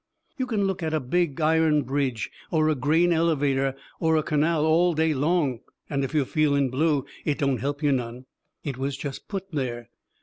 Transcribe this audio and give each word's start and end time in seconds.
You 0.35 0.47
can 0.47 0.63
look 0.65 0.81
at 0.81 0.95
a 0.95 0.99
big 0.99 1.39
iron 1.41 1.83
bridge 1.83 2.31
or 2.49 2.67
a 2.69 2.73
grain 2.73 3.13
elevator 3.13 3.75
or 3.99 4.17
a 4.17 4.23
canal 4.23 4.65
all 4.65 4.95
day 4.95 5.13
long, 5.13 5.59
and 5.91 6.03
if 6.03 6.11
you're 6.11 6.25
feeling 6.25 6.71
blue 6.71 7.05
it 7.23 7.37
don't 7.37 7.59
help 7.61 7.83
you 7.83 7.91
none. 7.91 8.25
It 8.63 8.79
was 8.79 8.97
jest 8.97 9.27
put 9.27 9.51
there. 9.51 9.91